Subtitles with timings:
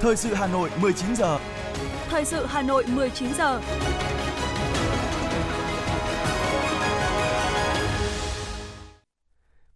[0.00, 1.38] Thời sự Hà Nội 19 giờ.
[2.08, 3.60] Thời sự Hà Nội 19 giờ.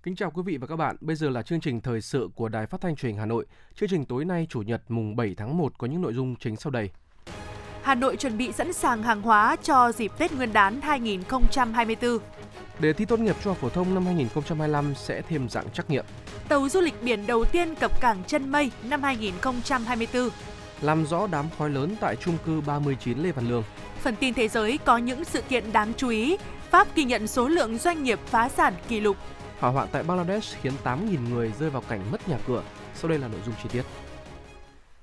[0.03, 0.97] Kính chào quý vị và các bạn.
[1.01, 3.47] Bây giờ là chương trình thời sự của Đài Phát thanh Truyền hình Hà Nội.
[3.75, 6.57] Chương trình tối nay Chủ nhật mùng 7 tháng 1 có những nội dung chính
[6.57, 6.91] sau đây.
[7.83, 12.19] Hà Nội chuẩn bị sẵn sàng hàng hóa cho dịp Tết Nguyên đán 2024.
[12.79, 16.05] Đề thi tốt nghiệp trung học phổ thông năm 2025 sẽ thêm dạng trắc nghiệm.
[16.49, 20.29] Tàu du lịch biển đầu tiên cập cảng Chân Mây năm 2024.
[20.81, 23.63] Làm rõ đám khói lớn tại trung cư 39 Lê Văn Lương.
[24.03, 26.37] Phần tin thế giới có những sự kiện đáng chú ý.
[26.71, 29.17] Pháp ghi nhận số lượng doanh nghiệp phá sản kỷ lục.
[29.61, 32.63] Hỏa hoạn tại Bangladesh khiến 8.000 người rơi vào cảnh mất nhà cửa.
[32.95, 33.83] Sau đây là nội dung chi tiết.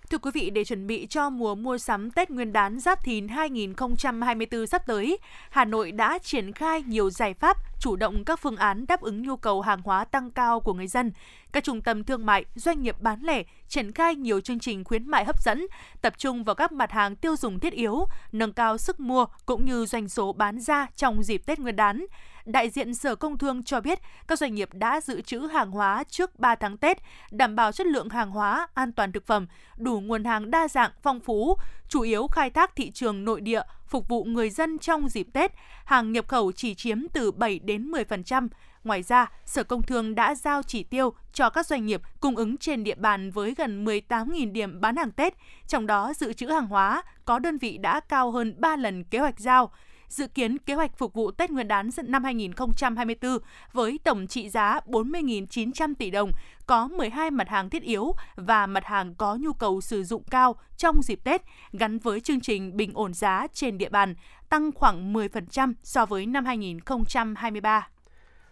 [0.10, 3.28] Thưa quý vị, để chuẩn bị cho mùa mua sắm Tết Nguyên đán Giáp Thìn
[3.28, 5.18] 2024 sắp tới,
[5.50, 9.22] Hà Nội đã triển khai nhiều giải pháp chủ động các phương án đáp ứng
[9.22, 11.12] nhu cầu hàng hóa tăng cao của người dân.
[11.52, 15.08] Các trung tâm thương mại, doanh nghiệp bán lẻ triển khai nhiều chương trình khuyến
[15.08, 15.68] mại hấp dẫn,
[16.02, 19.66] tập trung vào các mặt hàng tiêu dùng thiết yếu, nâng cao sức mua cũng
[19.66, 22.06] như doanh số bán ra trong dịp Tết Nguyên đán
[22.46, 26.04] đại diện Sở Công Thương cho biết các doanh nghiệp đã dự trữ hàng hóa
[26.04, 26.98] trước 3 tháng Tết,
[27.32, 29.48] đảm bảo chất lượng hàng hóa, an toàn thực phẩm,
[29.78, 31.56] đủ nguồn hàng đa dạng, phong phú,
[31.90, 35.52] chủ yếu khai thác thị trường nội địa, phục vụ người dân trong dịp Tết,
[35.86, 38.48] hàng nhập khẩu chỉ chiếm từ 7 đến 10%.
[38.84, 42.58] Ngoài ra, Sở Công Thương đã giao chỉ tiêu cho các doanh nghiệp cung ứng
[42.58, 45.34] trên địa bàn với gần 18.000 điểm bán hàng Tết,
[45.68, 49.20] trong đó dự trữ hàng hóa có đơn vị đã cao hơn 3 lần kế
[49.20, 49.72] hoạch giao
[50.10, 53.38] dự kiến kế hoạch phục vụ Tết Nguyên đán năm 2024
[53.74, 56.32] với tổng trị giá 40.900 tỷ đồng,
[56.66, 60.56] có 12 mặt hàng thiết yếu và mặt hàng có nhu cầu sử dụng cao
[60.78, 61.42] trong dịp Tết
[61.74, 64.16] gắn với chương trình bình ổn giá trên địa bàn,
[64.50, 67.88] tăng khoảng 10% so với năm 2023.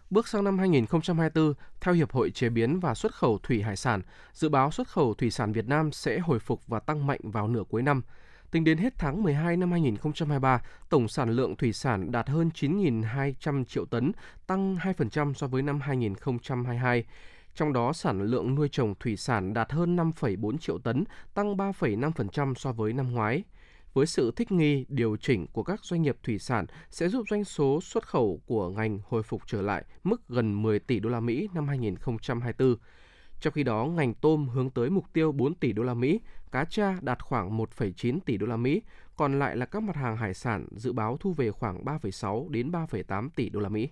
[0.10, 4.02] Bước sang năm 2024, theo Hiệp hội Chế biến và Xuất khẩu Thủy Hải sản,
[4.34, 7.48] dự báo xuất khẩu thủy sản Việt Nam sẽ hồi phục và tăng mạnh vào
[7.48, 8.02] nửa cuối năm.
[8.52, 13.64] Tính đến hết tháng 12 năm 2023, tổng sản lượng thủy sản đạt hơn 9.200
[13.64, 14.12] triệu tấn,
[14.48, 17.06] tăng 2% so với năm 2022.
[17.56, 21.04] Trong đó, sản lượng nuôi trồng thủy sản đạt hơn 5,4 triệu tấn,
[21.34, 23.44] tăng 3,5% so với năm ngoái.
[23.98, 27.44] Với sự thích nghi, điều chỉnh của các doanh nghiệp thủy sản sẽ giúp doanh
[27.44, 31.20] số xuất khẩu của ngành hồi phục trở lại mức gần 10 tỷ đô la
[31.20, 32.76] Mỹ năm 2024.
[33.40, 36.20] Trong khi đó, ngành tôm hướng tới mục tiêu 4 tỷ đô la Mỹ,
[36.52, 38.82] cá tra đạt khoảng 1,9 tỷ đô la Mỹ,
[39.16, 42.72] còn lại là các mặt hàng hải sản dự báo thu về khoảng 3,6 đến
[42.72, 43.90] 3,8 tỷ đô la Mỹ.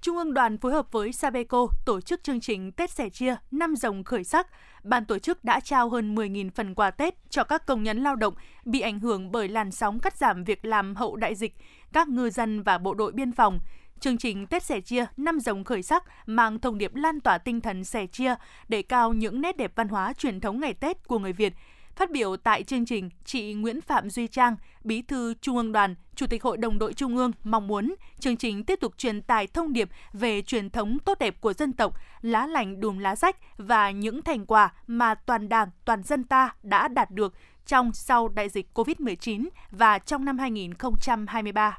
[0.00, 3.76] Trung ương đoàn phối hợp với Sabeco tổ chức chương trình Tết sẻ chia năm
[3.76, 4.46] rồng khởi sắc.
[4.82, 8.16] Ban tổ chức đã trao hơn 10.000 phần quà Tết cho các công nhân lao
[8.16, 11.54] động bị ảnh hưởng bởi làn sóng cắt giảm việc làm hậu đại dịch,
[11.92, 13.60] các ngư dân và bộ đội biên phòng.
[14.00, 17.60] Chương trình Tết sẻ chia năm rồng khởi sắc mang thông điệp lan tỏa tinh
[17.60, 18.34] thần sẻ chia,
[18.68, 21.52] để cao những nét đẹp văn hóa truyền thống ngày Tết của người Việt.
[21.96, 25.94] Phát biểu tại chương trình, chị Nguyễn Phạm Duy Trang, Bí thư Trung ương Đoàn,
[26.14, 29.46] Chủ tịch Hội đồng đội Trung ương mong muốn chương trình tiếp tục truyền tải
[29.46, 33.36] thông điệp về truyền thống tốt đẹp của dân tộc, lá lành đùm lá rách
[33.56, 37.34] và những thành quả mà toàn Đảng, toàn dân ta đã đạt được
[37.66, 41.78] trong sau đại dịch COVID-19 và trong năm 2023.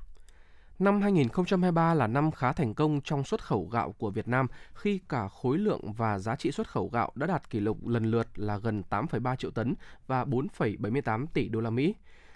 [0.80, 5.00] Năm 2023 là năm khá thành công trong xuất khẩu gạo của Việt Nam khi
[5.10, 8.28] cả khối lượng và giá trị xuất khẩu gạo đã đạt kỷ lục lần lượt
[8.36, 9.74] là gần 8,3 triệu tấn
[10.08, 11.96] và 4,78 tỷ đô la Mỹ.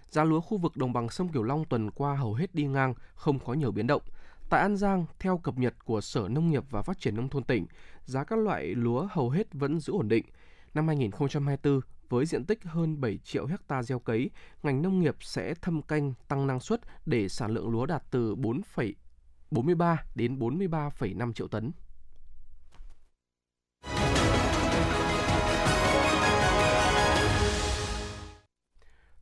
[0.09, 2.93] Giá lúa khu vực đồng bằng sông Cửu Long tuần qua hầu hết đi ngang,
[3.15, 4.01] không có nhiều biến động.
[4.49, 7.43] Tại An Giang, theo cập nhật của Sở Nông nghiệp và Phát triển nông thôn
[7.43, 7.65] tỉnh,
[8.05, 10.25] giá các loại lúa hầu hết vẫn giữ ổn định.
[10.73, 14.29] Năm 2024, với diện tích hơn 7 triệu hecta gieo cấy,
[14.63, 18.35] ngành nông nghiệp sẽ thâm canh tăng năng suất để sản lượng lúa đạt từ
[18.35, 21.71] 4,43 đến 43,5 triệu tấn.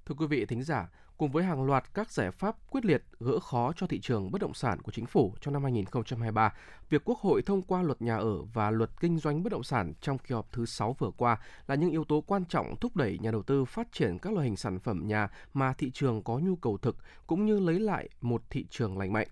[0.05, 0.89] Thưa quý vị thính giả,
[1.19, 4.41] cùng với hàng loạt các giải pháp quyết liệt gỡ khó cho thị trường bất
[4.41, 6.53] động sản của chính phủ trong năm 2023,
[6.89, 9.93] việc Quốc hội thông qua luật nhà ở và luật kinh doanh bất động sản
[10.01, 11.37] trong kỳ họp thứ 6 vừa qua
[11.67, 14.45] là những yếu tố quan trọng thúc đẩy nhà đầu tư phát triển các loại
[14.45, 16.95] hình sản phẩm nhà mà thị trường có nhu cầu thực
[17.27, 19.27] cũng như lấy lại một thị trường lành mạnh.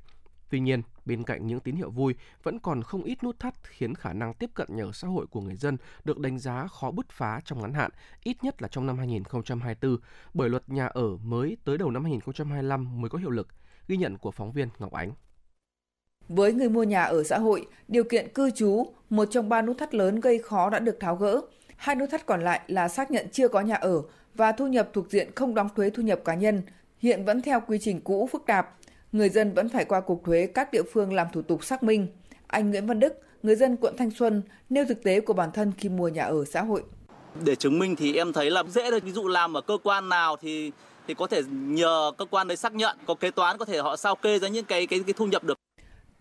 [0.50, 3.96] Tuy nhiên, bên cạnh những tín hiệu vui, vẫn còn không ít nút thắt khiến
[3.96, 6.92] khả năng tiếp cận nhà ở xã hội của người dân được đánh giá khó
[6.92, 7.92] bứt phá trong ngắn hạn,
[8.24, 9.98] ít nhất là trong năm 2024,
[10.34, 13.48] bởi luật nhà ở mới tới đầu năm 2025 mới có hiệu lực,
[13.88, 15.12] ghi nhận của phóng viên Ngọc Ánh.
[16.30, 19.78] Với người mua nhà ở xã hội, điều kiện cư trú, một trong ba nút
[19.78, 21.42] thắt lớn gây khó đã được tháo gỡ.
[21.76, 24.02] Hai nút thắt còn lại là xác nhận chưa có nhà ở
[24.36, 26.62] và thu nhập thuộc diện không đóng thuế thu nhập cá nhân,
[27.00, 28.78] hiện vẫn theo quy trình cũ phức tạp,
[29.12, 32.08] người dân vẫn phải qua cục thuế các địa phương làm thủ tục xác minh.
[32.48, 33.14] Anh Nguyễn Văn Đức,
[33.44, 36.46] người dân quận Thanh Xuân, nêu thực tế của bản thân khi mua nhà ở
[36.46, 36.84] xã hội.
[37.46, 39.00] Để chứng minh thì em thấy là dễ thôi.
[39.00, 40.72] Ví dụ làm ở cơ quan nào thì
[41.08, 43.96] thì có thể nhờ cơ quan đấy xác nhận, có kế toán có thể họ
[43.96, 45.58] sao kê ra những cái cái cái thu nhập được.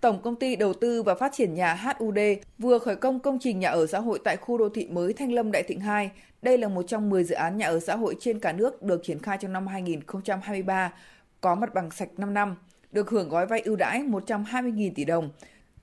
[0.01, 2.19] Tổng công ty đầu tư và phát triển nhà HUD
[2.59, 5.33] vừa khởi công công trình nhà ở xã hội tại khu đô thị mới Thanh
[5.33, 6.11] Lâm Đại Thịnh 2.
[6.43, 9.01] Đây là một trong 10 dự án nhà ở xã hội trên cả nước được
[9.05, 10.93] triển khai trong năm 2023,
[11.41, 12.57] có mặt bằng sạch 5 năm,
[12.97, 15.31] được hưởng gói vay ưu đãi 120.000 tỷ đồng.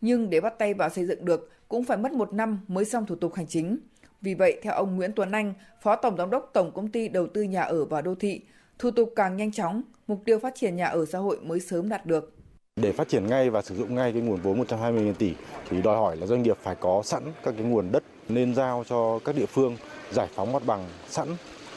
[0.01, 3.05] Nhưng để bắt tay vào xây dựng được cũng phải mất một năm mới xong
[3.05, 3.77] thủ tục hành chính.
[4.21, 7.27] Vì vậy, theo ông Nguyễn Tuấn Anh, Phó Tổng Giám đốc Tổng Công ty Đầu
[7.27, 8.41] tư Nhà ở và Đô thị,
[8.79, 11.89] thủ tục càng nhanh chóng, mục tiêu phát triển nhà ở xã hội mới sớm
[11.89, 12.33] đạt được.
[12.75, 15.33] Để phát triển ngay và sử dụng ngay cái nguồn vốn 120.000 tỷ
[15.69, 18.83] thì đòi hỏi là doanh nghiệp phải có sẵn các cái nguồn đất nên giao
[18.89, 19.77] cho các địa phương
[20.11, 21.27] giải phóng mặt bằng sẵn.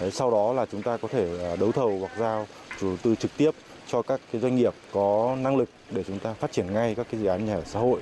[0.00, 2.46] Đấy, sau đó là chúng ta có thể à, đấu thầu hoặc giao
[2.80, 3.50] chủ đầu tư trực tiếp
[3.86, 7.06] cho các cái doanh nghiệp có năng lực để chúng ta phát triển ngay các
[7.10, 8.00] cái dự án nhà ở xã hội.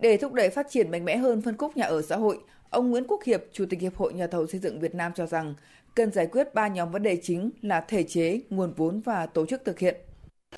[0.00, 2.38] Để thúc đẩy phát triển mạnh mẽ hơn phân khúc nhà ở xã hội,
[2.70, 5.26] ông Nguyễn Quốc Hiệp, Chủ tịch Hiệp hội Nhà thầu xây dựng Việt Nam cho
[5.26, 5.54] rằng
[5.94, 9.46] cần giải quyết ba nhóm vấn đề chính là thể chế, nguồn vốn và tổ
[9.46, 9.96] chức thực hiện.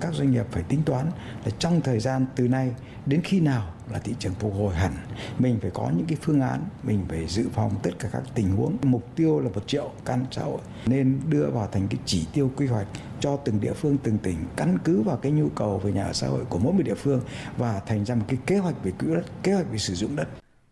[0.01, 1.05] Các doanh nghiệp phải tính toán
[1.45, 2.71] là trong thời gian từ nay
[3.05, 4.93] đến khi nào là thị trường phục hồi hẳn.
[5.39, 8.49] Mình phải có những cái phương án, mình phải dự phòng tất cả các tình
[8.49, 8.77] huống.
[8.83, 12.51] Mục tiêu là một triệu căn xã hội nên đưa vào thành cái chỉ tiêu
[12.57, 12.87] quy hoạch
[13.19, 16.13] cho từng địa phương, từng tỉnh căn cứ vào cái nhu cầu về nhà ở
[16.13, 17.21] xã hội của mỗi một địa phương
[17.57, 20.15] và thành ra một cái kế hoạch về quỹ đất, kế hoạch về sử dụng
[20.15, 20.27] đất.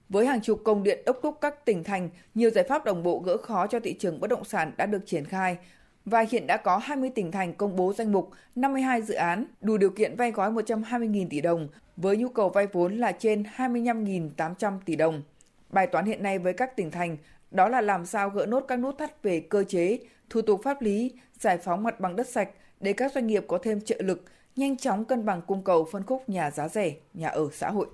[0.09, 3.19] Với hàng chục công điện đốc thúc các tỉnh thành, nhiều giải pháp đồng bộ
[3.19, 5.57] gỡ khó cho thị trường bất động sản đã được triển khai
[6.05, 9.77] và hiện đã có 20 tỉnh thành công bố danh mục 52 dự án đủ
[9.77, 11.67] điều kiện vay gói 120.000 tỷ đồng
[11.97, 15.21] với nhu cầu vay vốn là trên 25.800 tỷ đồng.
[15.69, 17.17] Bài toán hiện nay với các tỉnh thành
[17.51, 19.99] đó là làm sao gỡ nốt các nút thắt về cơ chế,
[20.29, 22.49] thủ tục pháp lý, giải phóng mặt bằng đất sạch
[22.79, 24.23] để các doanh nghiệp có thêm trợ lực,
[24.55, 27.87] nhanh chóng cân bằng cung cầu phân khúc nhà giá rẻ, nhà ở xã hội.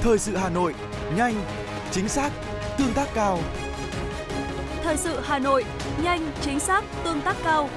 [0.00, 0.74] Thời sự Hà Nội,
[1.16, 1.34] nhanh,
[1.90, 2.30] chính xác,
[2.78, 3.38] tương tác cao.
[4.82, 5.64] Thời sự Hà Nội,
[6.02, 7.68] nhanh, chính xác, tương tác cao.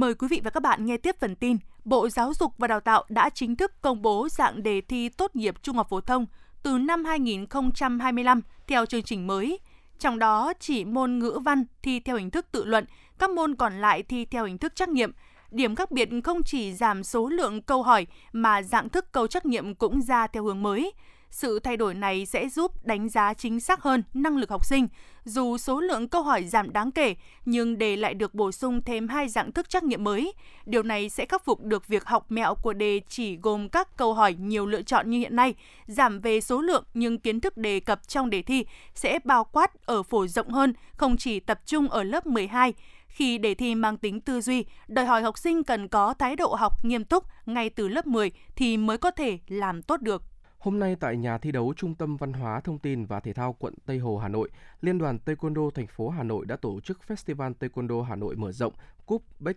[0.00, 1.56] Mời quý vị và các bạn nghe tiếp phần tin.
[1.84, 5.36] Bộ Giáo dục và Đào tạo đã chính thức công bố dạng đề thi tốt
[5.36, 6.26] nghiệp trung học phổ thông
[6.62, 9.58] từ năm 2025 theo chương trình mới.
[9.98, 12.84] Trong đó chỉ môn ngữ văn thi theo hình thức tự luận,
[13.18, 15.12] các môn còn lại thi theo hình thức trắc nghiệm.
[15.50, 19.46] Điểm khác biệt không chỉ giảm số lượng câu hỏi mà dạng thức câu trắc
[19.46, 20.92] nghiệm cũng ra theo hướng mới.
[21.30, 24.88] Sự thay đổi này sẽ giúp đánh giá chính xác hơn năng lực học sinh.
[25.24, 29.08] Dù số lượng câu hỏi giảm đáng kể, nhưng đề lại được bổ sung thêm
[29.08, 30.32] hai dạng thức trắc nghiệm mới.
[30.66, 34.14] Điều này sẽ khắc phục được việc học mẹo của đề chỉ gồm các câu
[34.14, 35.54] hỏi nhiều lựa chọn như hiện nay,
[35.86, 39.86] giảm về số lượng nhưng kiến thức đề cập trong đề thi sẽ bao quát
[39.86, 42.74] ở phổ rộng hơn, không chỉ tập trung ở lớp 12
[43.08, 46.54] khi đề thi mang tính tư duy, đòi hỏi học sinh cần có thái độ
[46.54, 50.22] học nghiêm túc ngay từ lớp 10 thì mới có thể làm tốt được.
[50.60, 53.52] Hôm nay tại nhà thi đấu Trung tâm Văn hóa Thông tin và Thể thao
[53.52, 54.48] quận Tây Hồ Hà Nội,
[54.80, 58.52] Liên đoàn Taekwondo thành phố Hà Nội đã tổ chức Festival Taekwondo Hà Nội mở
[58.52, 58.72] rộng
[59.06, 59.56] Cúp Bách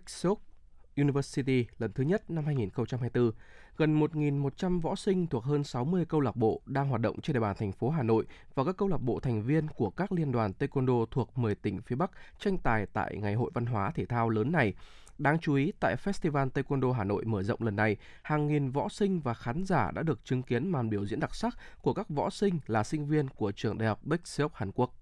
[0.96, 3.30] University lần thứ nhất năm 2024.
[3.76, 7.40] Gần 1.100 võ sinh thuộc hơn 60 câu lạc bộ đang hoạt động trên địa
[7.40, 10.32] bàn thành phố Hà Nội và các câu lạc bộ thành viên của các liên
[10.32, 14.06] đoàn taekwondo thuộc 10 tỉnh phía Bắc tranh tài tại Ngày hội văn hóa thể
[14.06, 14.74] thao lớn này.
[15.18, 18.88] Đáng chú ý, tại Festival Taekwondo Hà Nội mở rộng lần này, hàng nghìn võ
[18.88, 22.08] sinh và khán giả đã được chứng kiến màn biểu diễn đặc sắc của các
[22.08, 24.94] võ sinh là sinh viên của trường đại học Baekseok Hàn Quốc.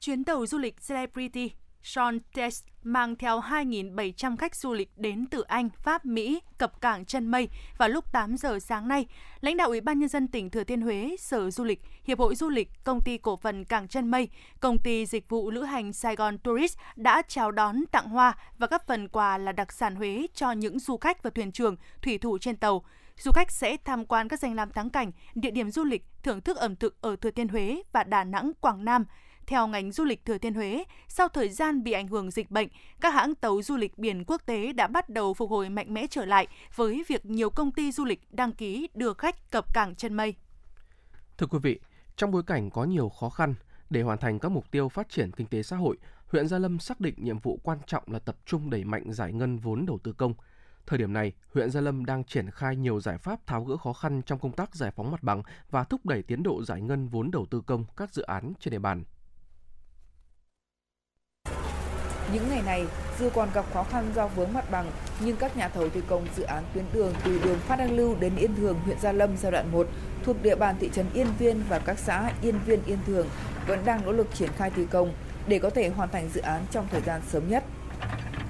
[0.00, 1.50] Chuyến tàu du lịch Celebrity
[1.82, 7.04] Sean Test mang theo 2.700 khách du lịch đến từ Anh, Pháp, Mỹ cập cảng
[7.04, 9.06] chân mây vào lúc 8 giờ sáng nay.
[9.40, 12.34] Lãnh đạo Ủy ban Nhân dân tỉnh Thừa Thiên Huế, Sở Du lịch, Hiệp hội
[12.34, 14.28] Du lịch, Công ty Cổ phần Cảng Chân Mây,
[14.60, 18.66] Công ty Dịch vụ Lữ hành Sài Gòn Tourist đã chào đón tặng hoa và
[18.66, 22.18] các phần quà là đặc sản Huế cho những du khách và thuyền trưởng, thủy
[22.18, 22.84] thủ trên tàu.
[23.16, 26.40] Du khách sẽ tham quan các danh lam thắng cảnh, địa điểm du lịch, thưởng
[26.40, 29.04] thức ẩm thực ở Thừa Thiên Huế và Đà Nẵng, Quảng Nam–
[29.48, 32.68] theo ngành du lịch Thừa Thiên Huế, sau thời gian bị ảnh hưởng dịch bệnh,
[33.00, 36.06] các hãng tàu du lịch biển quốc tế đã bắt đầu phục hồi mạnh mẽ
[36.10, 39.94] trở lại với việc nhiều công ty du lịch đăng ký đưa khách cập cảng
[39.94, 40.34] chân mây.
[41.38, 41.80] Thưa quý vị,
[42.16, 43.54] trong bối cảnh có nhiều khó khăn,
[43.90, 46.78] để hoàn thành các mục tiêu phát triển kinh tế xã hội, huyện Gia Lâm
[46.78, 49.98] xác định nhiệm vụ quan trọng là tập trung đẩy mạnh giải ngân vốn đầu
[50.02, 50.34] tư công.
[50.86, 53.92] Thời điểm này, huyện Gia Lâm đang triển khai nhiều giải pháp tháo gỡ khó
[53.92, 57.08] khăn trong công tác giải phóng mặt bằng và thúc đẩy tiến độ giải ngân
[57.08, 59.04] vốn đầu tư công các dự án trên địa bàn
[62.32, 62.86] Những ngày này,
[63.20, 66.26] dù còn gặp khó khăn do vướng mặt bằng, nhưng các nhà thầu thi công
[66.36, 69.36] dự án tuyến đường từ đường Phan Đăng Lưu đến Yên Thường, huyện Gia Lâm
[69.36, 69.86] giai đoạn 1
[70.24, 73.26] thuộc địa bàn thị trấn Yên Viên và các xã Yên Viên, Yên Thường
[73.66, 75.12] vẫn đang nỗ lực triển khai thi công
[75.46, 77.64] để có thể hoàn thành dự án trong thời gian sớm nhất.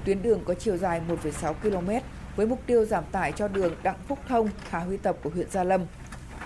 [0.05, 2.05] Tuyến đường có chiều dài 1,6 km
[2.35, 5.49] với mục tiêu giảm tải cho đường Đặng Phúc Thông, Hà Huy Tập của huyện
[5.51, 5.81] Gia Lâm.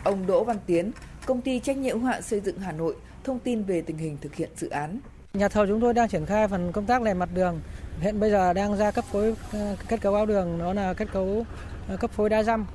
[0.04, 0.92] Ông Đỗ Văn Tiến,
[1.26, 4.18] công ty trách nhiệm hữu hạn xây dựng Hà Nội thông tin về tình hình
[4.22, 5.00] thực hiện dự án.
[5.38, 7.62] Nhà thầu chúng tôi đang triển khai phần công tác lề mặt đường.
[8.00, 11.08] Hiện bây giờ đang ra cấp phối ờ, kết cấu áo đường, đó là kết
[11.14, 11.46] cấu
[11.88, 12.66] ờ, cấp phối đa răm.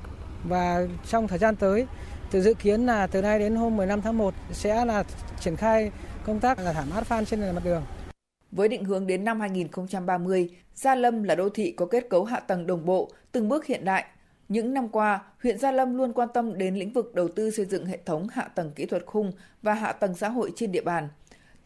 [0.43, 1.85] Và trong thời gian tới,
[2.31, 5.03] từ dự kiến là từ nay đến hôm 15 tháng 1 sẽ là
[5.39, 5.91] triển khai
[6.25, 7.83] công tác là thảm asphalt trên lề mặt đường.
[8.51, 12.39] Với định hướng đến năm 2030, Gia Lâm là đô thị có kết cấu hạ
[12.39, 14.05] tầng đồng bộ, từng bước hiện đại.
[14.49, 17.65] Những năm qua, huyện Gia Lâm luôn quan tâm đến lĩnh vực đầu tư xây
[17.65, 20.81] dựng hệ thống hạ tầng kỹ thuật khung và hạ tầng xã hội trên địa
[20.81, 21.07] bàn.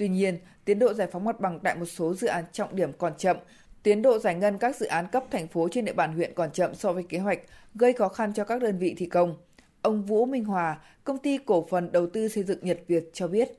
[0.04, 2.92] Tuy nhiên, tiến độ giải phóng mặt bằng tại một số dự án trọng điểm
[2.98, 3.38] còn chậm,
[3.84, 6.52] tiến độ giải ngân các dự án cấp thành phố trên địa bàn huyện còn
[6.52, 7.40] chậm so với kế hoạch,
[7.76, 9.36] gây khó khăn cho các đơn vị thi công.
[9.82, 13.28] Ông Vũ Minh Hòa, công ty cổ phần đầu tư xây dựng Nhật Việt cho
[13.28, 13.50] biết.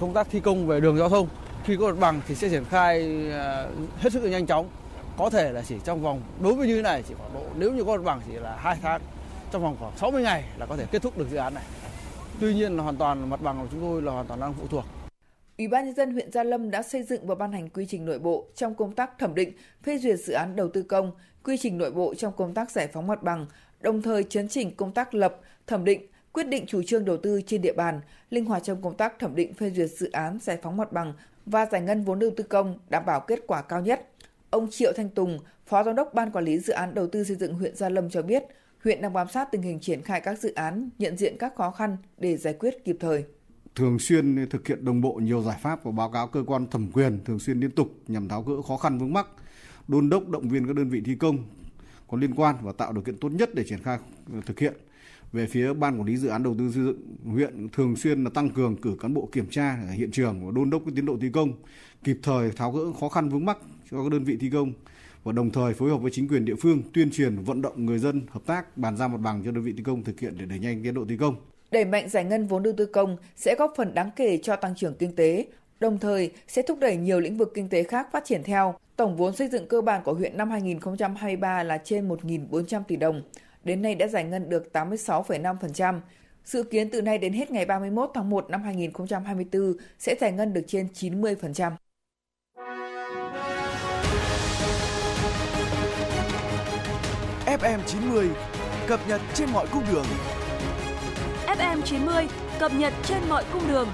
[0.00, 1.28] Công tác thi công về đường giao thông
[1.64, 3.00] khi có mặt bằng thì sẽ triển khai
[3.32, 3.66] à,
[3.98, 4.68] hết sức là nhanh chóng.
[5.18, 7.72] Có thể là chỉ trong vòng đối với như thế này chỉ khoảng độ nếu
[7.72, 9.00] như có mặt bằng chỉ là 2 tháng
[9.52, 11.64] trong vòng khoảng 60 ngày là có thể kết thúc được dự án này.
[12.40, 14.66] Tuy nhiên là hoàn toàn mặt bằng của chúng tôi là hoàn toàn đang phụ
[14.70, 14.84] thuộc
[15.60, 18.04] Ủy ban nhân dân huyện Gia Lâm đã xây dựng và ban hành quy trình
[18.04, 19.52] nội bộ trong công tác thẩm định,
[19.82, 21.12] phê duyệt dự án đầu tư công,
[21.44, 23.46] quy trình nội bộ trong công tác giải phóng mặt bằng,
[23.80, 27.40] đồng thời chấn chỉnh công tác lập, thẩm định, quyết định chủ trương đầu tư
[27.46, 28.00] trên địa bàn,
[28.30, 31.14] linh hoạt trong công tác thẩm định phê duyệt dự án giải phóng mặt bằng
[31.46, 34.08] và giải ngân vốn đầu tư công đảm bảo kết quả cao nhất.
[34.50, 37.36] Ông Triệu Thanh Tùng, Phó Giám đốc Ban Quản lý Dự án Đầu tư xây
[37.36, 38.44] dựng huyện Gia Lâm cho biết,
[38.84, 41.70] huyện đang bám sát tình hình triển khai các dự án, nhận diện các khó
[41.70, 43.24] khăn để giải quyết kịp thời
[43.74, 46.92] thường xuyên thực hiện đồng bộ nhiều giải pháp và báo cáo cơ quan thẩm
[46.92, 49.26] quyền thường xuyên liên tục nhằm tháo gỡ khó khăn vướng mắc,
[49.88, 51.38] đôn đốc động viên các đơn vị thi công
[52.08, 53.98] có liên quan và tạo điều kiện tốt nhất để triển khai
[54.32, 54.74] ờ, thực hiện.
[55.32, 58.30] Về phía ban quản lý dự án đầu tư xây dựng huyện thường xuyên là
[58.30, 61.16] tăng cường cử cán bộ kiểm tra ở hiện trường và đôn đốc tiến độ
[61.20, 61.52] thi công,
[62.04, 63.58] kịp thời tháo gỡ khó khăn vướng mắc
[63.90, 64.72] cho các đơn vị thi công
[65.24, 67.98] và đồng thời phối hợp với chính quyền địa phương tuyên truyền vận động người
[67.98, 70.46] dân hợp tác bàn giao mặt bằng cho đơn vị thi công thực hiện để
[70.46, 71.36] đẩy nhanh tiến độ thi công.
[71.70, 74.74] Đẩy mạnh giải ngân vốn đầu tư công sẽ góp phần đáng kể cho tăng
[74.76, 75.46] trưởng kinh tế,
[75.80, 78.74] đồng thời sẽ thúc đẩy nhiều lĩnh vực kinh tế khác phát triển theo.
[78.96, 83.22] Tổng vốn xây dựng cơ bản của huyện năm 2023 là trên 1.400 tỷ đồng.
[83.64, 86.00] Đến nay đã giải ngân được 86,5%.
[86.44, 90.52] Dự kiến từ nay đến hết ngày 31 tháng 1 năm 2024 sẽ giải ngân
[90.52, 91.72] được trên 90%.
[97.46, 98.28] FM90
[98.86, 100.04] cập nhật trên mọi cung đường.
[101.60, 102.26] FM90
[102.58, 103.88] cập nhật trên mọi cung đường.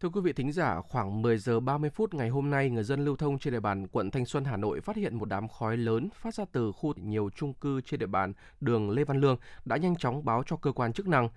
[0.00, 3.04] Thưa quý vị thính giả, khoảng 10 giờ 30 phút ngày hôm nay, người dân
[3.04, 5.76] lưu thông trên địa bàn quận Thanh Xuân, Hà Nội phát hiện một đám khói
[5.76, 9.36] lớn phát ra từ khu nhiều chung cư trên địa bàn đường Lê Văn Lương
[9.64, 11.28] đã nhanh chóng báo cho cơ quan chức năng.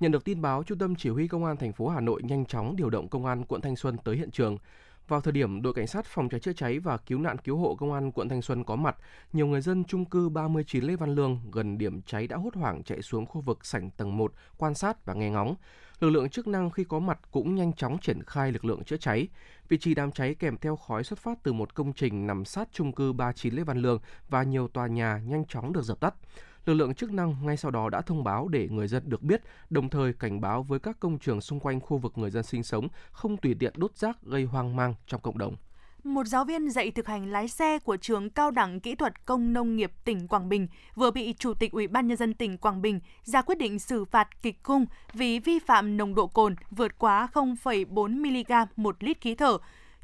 [0.00, 2.46] Nhận được tin báo, Trung tâm Chỉ huy Công an thành phố Hà Nội nhanh
[2.46, 4.58] chóng điều động công an quận Thanh Xuân tới hiện trường.
[5.08, 7.74] Vào thời điểm đội cảnh sát phòng cháy chữa cháy và cứu nạn cứu hộ
[7.74, 8.96] công an quận Thanh Xuân có mặt,
[9.32, 12.82] nhiều người dân chung cư 39 Lê Văn Lương gần điểm cháy đã hốt hoảng
[12.82, 15.54] chạy xuống khu vực sảnh tầng 1 quan sát và nghe ngóng.
[16.00, 18.96] Lực lượng chức năng khi có mặt cũng nhanh chóng triển khai lực lượng chữa
[18.96, 19.28] cháy.
[19.68, 22.68] Vị trí đám cháy kèm theo khói xuất phát từ một công trình nằm sát
[22.72, 26.14] chung cư 39 Lê Văn Lương và nhiều tòa nhà nhanh chóng được dập tắt.
[26.66, 29.42] Lực lượng chức năng ngay sau đó đã thông báo để người dân được biết,
[29.70, 32.62] đồng thời cảnh báo với các công trường xung quanh khu vực người dân sinh
[32.62, 35.56] sống không tùy tiện đốt rác gây hoang mang trong cộng đồng.
[36.04, 39.52] Một giáo viên dạy thực hành lái xe của trường Cao đẳng Kỹ thuật Công
[39.52, 42.82] Nông nghiệp tỉnh Quảng Bình vừa bị Chủ tịch Ủy ban nhân dân tỉnh Quảng
[42.82, 46.98] Bình ra quyết định xử phạt kịch khung vì vi phạm nồng độ cồn vượt
[46.98, 49.58] quá 0,4 mg một lít khí thở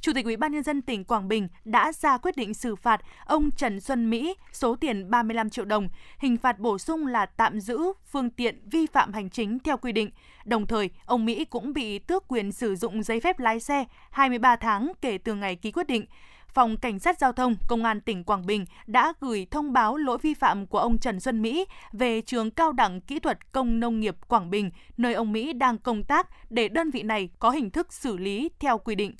[0.04, 3.00] Chủ tịch Ủy ban nhân dân tỉnh Quảng Bình đã ra quyết định xử phạt
[3.26, 5.88] ông Trần Xuân Mỹ số tiền 35 triệu đồng.
[6.18, 7.78] Hình phạt bổ sung là tạm giữ
[8.10, 10.10] phương tiện vi phạm hành chính theo quy định.
[10.44, 14.56] Đồng thời, ông Mỹ cũng bị tước quyền sử dụng giấy phép lái xe 23
[14.56, 16.06] tháng kể từ ngày ký quyết định.
[16.48, 20.18] Phòng Cảnh sát Giao thông Công an tỉnh Quảng Bình đã gửi thông báo lỗi
[20.22, 24.00] vi phạm của ông Trần Xuân Mỹ về trường Cao đẳng Kỹ thuật Công Nông
[24.00, 27.70] nghiệp Quảng Bình, nơi ông Mỹ đang công tác để đơn vị này có hình
[27.70, 29.14] thức xử lý theo quy định.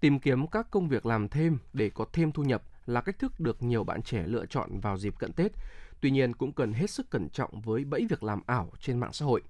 [0.00, 3.40] Tìm kiếm các công việc làm thêm để có thêm thu nhập là cách thức
[3.40, 5.52] được nhiều bạn trẻ lựa chọn vào dịp cận Tết.
[6.00, 9.12] Tuy nhiên cũng cần hết sức cẩn trọng với bẫy việc làm ảo trên mạng
[9.12, 9.42] xã hội.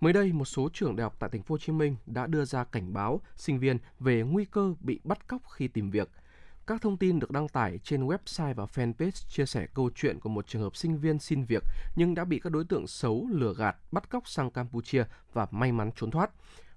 [0.00, 2.44] Mới đây, một số trường đại học tại thành phố Hồ Chí Minh đã đưa
[2.44, 6.10] ra cảnh báo sinh viên về nguy cơ bị bắt cóc khi tìm việc.
[6.66, 10.28] Các thông tin được đăng tải trên website và fanpage chia sẻ câu chuyện của
[10.28, 11.62] một trường hợp sinh viên xin việc
[11.96, 15.72] nhưng đã bị các đối tượng xấu lừa gạt, bắt cóc sang Campuchia và may
[15.72, 16.30] mắn trốn thoát.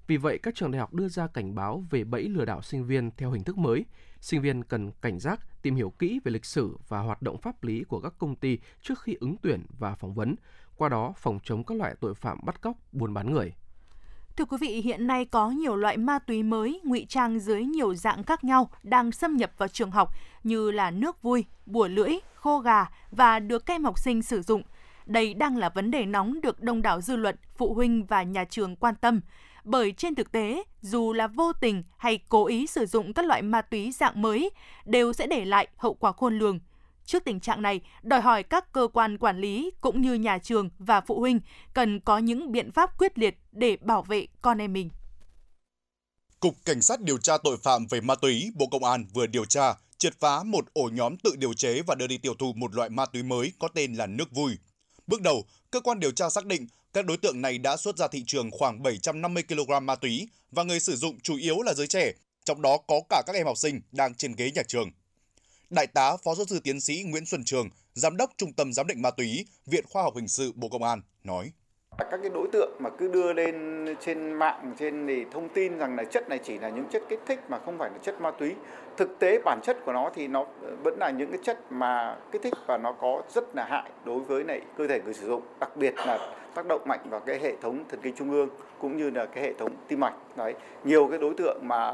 [0.08, 2.86] Vì vậy, các trường đại học đưa ra cảnh báo về bẫy lừa đảo sinh
[2.86, 3.86] viên theo hình thức mới.
[4.20, 7.64] Sinh viên cần cảnh giác, tìm hiểu kỹ về lịch sử và hoạt động pháp
[7.64, 10.36] lý của các công ty trước khi ứng tuyển và phỏng vấn,
[10.78, 13.54] qua đó phòng chống các loại tội phạm bắt cóc, buôn bán người.
[14.38, 17.96] Thưa quý vị, hiện nay có nhiều loại ma túy mới ngụy trang dưới nhiều
[17.96, 20.10] dạng khác nhau đang xâm nhập vào trường học
[20.44, 24.42] như là nước vui, bùa lưỡi, khô gà và được các em học sinh sử
[24.42, 24.62] dụng.
[25.06, 28.46] Đây đang là vấn đề nóng được đông đảo dư luận, phụ huynh và nhà
[28.46, 29.22] trường quan tâm.
[29.68, 33.42] Bởi trên thực tế, dù là vô tình hay cố ý sử dụng các loại
[33.42, 34.50] ma túy dạng mới,
[34.86, 36.60] đều sẽ để lại hậu quả khôn lường
[37.06, 40.70] Trước tình trạng này, đòi hỏi các cơ quan quản lý cũng như nhà trường
[40.80, 41.40] và phụ huynh
[41.74, 44.90] cần có những biện pháp quyết liệt để bảo vệ con em mình.
[46.40, 49.46] Cục Cảnh sát điều tra tội phạm về ma túy, Bộ Công an vừa điều
[49.46, 52.76] tra, triệt phá một ổ nhóm tự điều chế và đưa đi tiêu thụ một
[52.76, 54.58] loại ma túy mới có tên là nước vui.
[55.08, 58.08] Bước đầu, cơ quan điều tra xác định các đối tượng này đã xuất ra
[58.08, 61.88] thị trường khoảng 750 kg ma túy và người sử dụng chủ yếu là giới
[61.88, 62.12] trẻ,
[62.46, 64.92] trong đó có cả các em học sinh đang trên ghế nhà trường.
[65.70, 68.88] Đại tá Phó giáo sư tiến sĩ Nguyễn Xuân Trường, Giám đốc Trung tâm Giám
[68.88, 71.52] định Ma túy, Viện Khoa học Hình sự Bộ Công an nói.
[71.98, 75.96] Các cái đối tượng mà cứ đưa lên trên mạng trên thì thông tin rằng
[75.96, 78.32] là chất này chỉ là những chất kích thích mà không phải là chất ma
[78.32, 78.56] túy.
[78.98, 80.46] Thực tế bản chất của nó thì nó
[80.84, 84.20] vẫn là những cái chất mà kích thích và nó có rất là hại đối
[84.20, 87.40] với lại cơ thể người sử dụng, đặc biệt là tác động mạnh vào cái
[87.40, 88.50] hệ thống thần kinh trung ương
[88.80, 90.14] cũng như là cái hệ thống tim mạch.
[90.36, 91.94] Đấy, nhiều cái đối tượng mà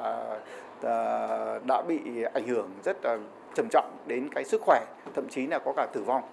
[0.81, 1.99] ờ, đã bị
[2.33, 3.17] ảnh hưởng rất là
[3.55, 6.23] trầm trọng đến cái sức khỏe, thậm chí là có cả tử vong.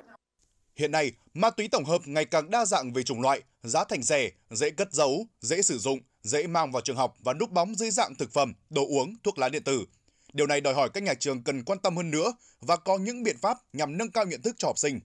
[0.76, 4.02] Hiện nay, ma túy tổng hợp ngày càng đa dạng về chủng loại, giá thành
[4.02, 7.74] rẻ, dễ cất giấu, dễ sử dụng, dễ mang vào trường học và núp bóng
[7.74, 9.84] dưới dạng thực phẩm, đồ uống, thuốc lá điện tử.
[10.32, 13.22] Điều này đòi hỏi các nhà trường cần quan tâm hơn nữa và có những
[13.22, 15.00] biện pháp nhằm nâng cao nhận thức cho học sinh.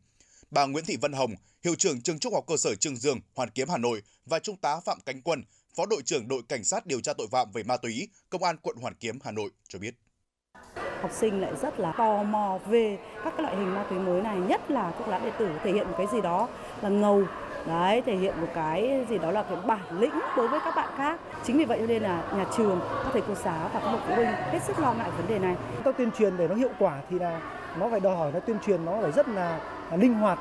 [0.51, 3.49] Bà Nguyễn Thị Vân Hồng, hiệu trưởng trường Trung học cơ sở Trương Dương, Hoàn
[3.49, 5.43] Kiếm Hà Nội và Trung tá Phạm Cánh Quân,
[5.75, 8.57] Phó đội trưởng đội cảnh sát điều tra tội phạm về ma túy, Công an
[8.61, 9.95] quận Hoàn Kiếm Hà Nội cho biết
[11.05, 14.21] học sinh lại rất là tò mò về các cái loại hình ma túy mới
[14.21, 16.47] này nhất là thuốc lá điện tử thể hiện một cái gì đó
[16.81, 17.23] là ngầu.
[17.65, 20.89] Đấy thể hiện một cái gì đó là cái bản lĩnh đối với các bạn
[20.97, 21.19] khác.
[21.43, 24.01] Chính vì vậy cho nên là nhà trường các thầy cô giáo và các bậc
[24.07, 25.55] phụ huynh hết sức lo ngại vấn đề này.
[25.83, 27.39] Chúng tuyên truyền để nó hiệu quả thì là
[27.79, 29.59] nó phải đòi hỏi nó tuyên truyền nó phải rất là,
[29.91, 30.39] là linh hoạt.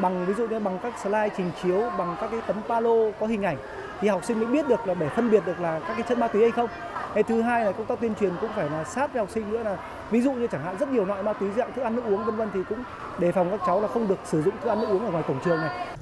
[0.00, 3.26] Bằng ví dụ như bằng các slide trình chiếu bằng các cái tấm palo có
[3.26, 3.56] hình ảnh
[4.00, 6.18] thì học sinh mới biết được là để phân biệt được là các cái chất
[6.18, 6.68] ma túy hay không
[7.14, 9.50] cái thứ hai là công tác tuyên truyền cũng phải là sát với học sinh
[9.50, 11.96] nữa là ví dụ như chẳng hạn rất nhiều loại ma túy dạng thức ăn
[11.96, 12.82] nước uống vân vân thì cũng
[13.18, 15.24] đề phòng các cháu là không được sử dụng thức ăn nước uống ở ngoài
[15.28, 15.96] cổng trường này.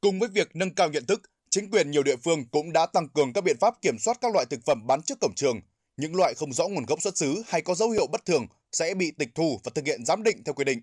[0.00, 3.08] Cùng với việc nâng cao nhận thức, chính quyền nhiều địa phương cũng đã tăng
[3.08, 5.60] cường các biện pháp kiểm soát các loại thực phẩm bán trước cổng trường.
[5.96, 8.94] Những loại không rõ nguồn gốc xuất xứ hay có dấu hiệu bất thường sẽ
[8.94, 10.80] bị tịch thu và thực hiện giám định theo quy định.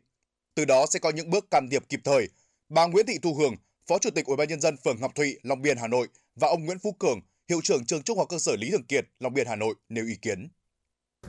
[0.55, 2.29] Từ đó sẽ có những bước can thiệp kịp thời.
[2.69, 3.55] Bà Nguyễn Thị Thu Hường,
[3.87, 6.47] Phó Chủ tịch Ủy ban nhân dân phường Ngọc Thụy, Long Biên, Hà Nội và
[6.47, 9.33] ông Nguyễn Phú Cường, hiệu trưởng trường Trung học cơ sở Lý Thường Kiệt, Long
[9.33, 10.47] Biên, Hà Nội nêu ý kiến.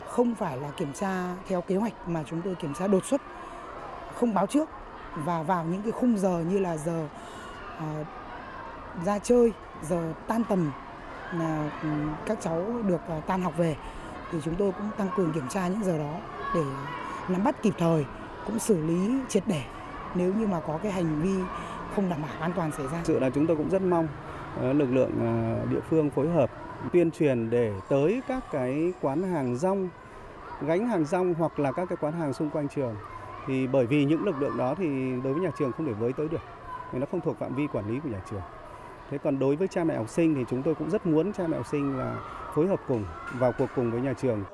[0.07, 3.21] Không phải là kiểm tra theo kế hoạch mà chúng tôi kiểm tra đột xuất,
[4.15, 4.69] không báo trước
[5.15, 7.09] và vào những cái khung giờ như là giờ
[7.77, 8.07] uh,
[9.05, 9.53] ra chơi,
[9.89, 10.73] giờ tan tầm
[11.35, 11.89] là ừ,
[12.27, 13.77] các cháu được uh, tan học về
[14.33, 16.21] thì chúng tôi cũng tăng cường kiểm tra những giờ đó
[16.55, 16.63] để
[17.29, 18.05] nắm bắt kịp thời
[18.47, 19.63] cũng xử lý triệt để
[20.15, 21.45] nếu như mà có cái hành vi
[21.95, 23.03] không đảm bảo an toàn xảy ra.
[23.05, 24.09] Sự là chúng tôi cũng rất mong
[24.57, 26.51] Ờ, lực lượng ờ, địa phương phối hợp
[26.93, 29.89] tuyên truyền để tới các cái quán hàng rong
[30.67, 32.97] gánh hàng rong hoặc là các cái quán hàng xung quanh trường.
[33.47, 34.87] Thì bởi vì những lực lượng đó thì
[35.25, 36.41] đối với nhà trường không thể với tới được
[36.93, 38.43] vì nó không thuộc phạm vi quản lý của nhà trường.
[39.11, 41.47] Thế còn đối với cha mẹ học sinh thì chúng tôi cũng rất muốn cha
[41.47, 42.17] mẹ học sinh là
[42.55, 43.05] phối hợp cùng
[43.39, 44.45] vào cuộc cùng với nhà trường.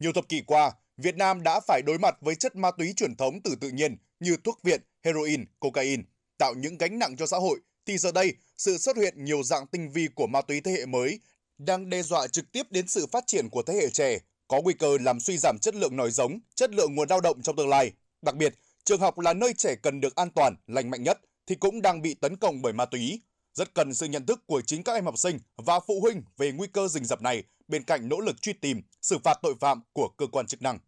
[0.00, 3.16] Nhiều thập kỷ qua Việt Nam đã phải đối mặt với chất ma túy truyền
[3.16, 6.02] thống từ tự nhiên như thuốc viện, heroin, cocaine,
[6.38, 9.66] tạo những gánh nặng cho xã hội thì giờ đây, sự xuất hiện nhiều dạng
[9.66, 11.20] tinh vi của ma túy thế hệ mới
[11.58, 14.74] đang đe dọa trực tiếp đến sự phát triển của thế hệ trẻ, có nguy
[14.74, 17.68] cơ làm suy giảm chất lượng nòi giống, chất lượng nguồn lao động trong tương
[17.68, 17.92] lai.
[18.22, 21.54] Đặc biệt, trường học là nơi trẻ cần được an toàn, lành mạnh nhất thì
[21.54, 23.20] cũng đang bị tấn công bởi ma túy.
[23.54, 26.52] Rất cần sự nhận thức của chính các em học sinh và phụ huynh về
[26.52, 29.80] nguy cơ rình rập này bên cạnh nỗ lực truy tìm, xử phạt tội phạm
[29.92, 30.78] của cơ quan chức năng.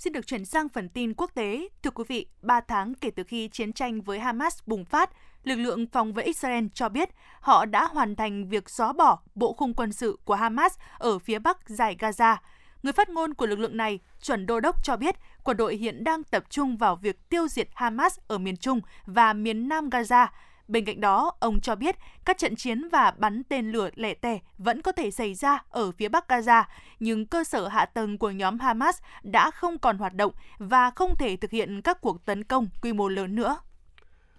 [0.00, 1.68] Xin được chuyển sang phần tin quốc tế.
[1.82, 5.10] Thưa quý vị, 3 tháng kể từ khi chiến tranh với Hamas bùng phát,
[5.44, 7.10] lực lượng phòng vệ Israel cho biết
[7.40, 11.38] họ đã hoàn thành việc xóa bỏ bộ khung quân sự của Hamas ở phía
[11.38, 12.36] bắc giải Gaza.
[12.82, 16.04] Người phát ngôn của lực lượng này, chuẩn đô đốc cho biết quân đội hiện
[16.04, 20.26] đang tập trung vào việc tiêu diệt Hamas ở miền Trung và miền Nam Gaza.
[20.70, 24.38] Bên cạnh đó, ông cho biết các trận chiến và bắn tên lửa lẻ tẻ
[24.58, 26.64] vẫn có thể xảy ra ở phía Bắc Gaza,
[27.00, 31.16] nhưng cơ sở hạ tầng của nhóm Hamas đã không còn hoạt động và không
[31.16, 33.56] thể thực hiện các cuộc tấn công quy mô lớn nữa.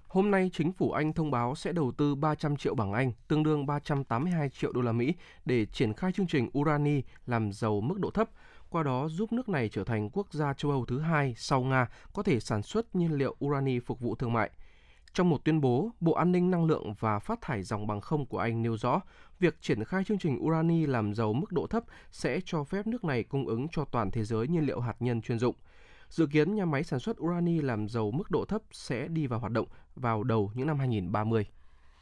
[0.08, 3.44] Hôm nay, chính phủ Anh thông báo sẽ đầu tư 300 triệu bảng Anh, tương
[3.44, 5.14] đương 382 triệu đô la Mỹ
[5.46, 8.30] để triển khai chương trình urani làm giàu mức độ thấp,
[8.70, 11.88] qua đó giúp nước này trở thành quốc gia châu Âu thứ hai sau Nga
[12.14, 14.50] có thể sản xuất nhiên liệu urani phục vụ thương mại.
[15.14, 18.26] Trong một tuyên bố, Bộ An ninh Năng lượng và Phát thải dòng bằng không
[18.26, 19.02] của Anh nêu rõ,
[19.40, 23.04] việc triển khai chương trình urani làm giàu mức độ thấp sẽ cho phép nước
[23.04, 25.56] này cung ứng cho toàn thế giới nhiên liệu hạt nhân chuyên dụng.
[26.10, 29.40] Dự kiến nhà máy sản xuất urani làm giàu mức độ thấp sẽ đi vào
[29.40, 31.46] hoạt động vào đầu những năm 2030.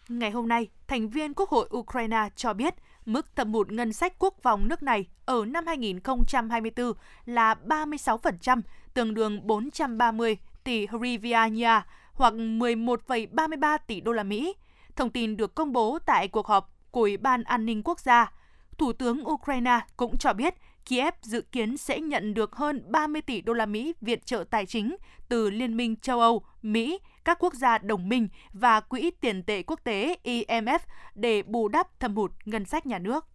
[0.10, 2.74] Ngày hôm nay, thành viên Quốc hội Ukraine cho biết
[3.06, 6.94] mức thâm hụt ngân sách quốc phòng nước này ở năm 2024
[7.26, 8.62] là 36%,
[8.94, 11.82] tương đương 430 tỷ hryvnia
[12.20, 14.54] hoặc 11,33 tỷ đô la Mỹ.
[14.96, 18.32] Thông tin được công bố tại cuộc họp của Ủy ban An ninh Quốc gia.
[18.78, 20.54] Thủ tướng Ukraine cũng cho biết
[20.86, 24.66] Kiev dự kiến sẽ nhận được hơn 30 tỷ đô la Mỹ viện trợ tài
[24.66, 24.96] chính
[25.30, 29.64] từ Liên minh châu Âu, Mỹ, các quốc gia đồng minh và Quỹ tiền tệ
[29.64, 30.80] quốc tế IMF
[31.16, 33.26] để bù đắp thâm hụt ngân sách nhà nước.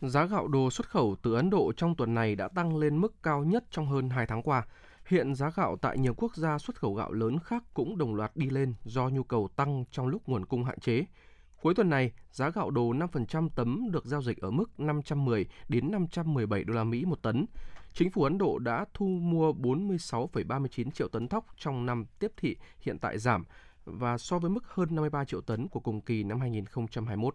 [0.00, 3.22] Giá gạo đồ xuất khẩu từ Ấn Độ trong tuần này đã tăng lên mức
[3.22, 4.62] cao nhất trong hơn 2 tháng qua.
[5.08, 8.36] Hiện giá gạo tại nhiều quốc gia xuất khẩu gạo lớn khác cũng đồng loạt
[8.36, 11.04] đi lên do nhu cầu tăng trong lúc nguồn cung hạn chế.
[11.62, 15.90] Cuối tuần này, giá gạo đồ 5% tấm được giao dịch ở mức 510 đến
[15.90, 17.46] 517 đô la Mỹ một tấn.
[17.92, 22.56] Chính phủ Ấn Độ đã thu mua 46,39 triệu tấn thóc trong năm tiếp thị
[22.80, 23.44] hiện tại giảm
[23.84, 27.34] và so với mức hơn 53 triệu tấn của cùng kỳ năm 2021.